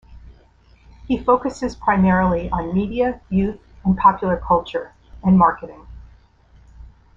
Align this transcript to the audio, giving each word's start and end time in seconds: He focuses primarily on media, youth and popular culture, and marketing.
He 1.07 1.23
focuses 1.23 1.75
primarily 1.75 2.49
on 2.49 2.73
media, 2.73 3.21
youth 3.29 3.59
and 3.85 3.95
popular 3.95 4.35
culture, 4.37 4.93
and 5.23 5.37
marketing. 5.37 5.85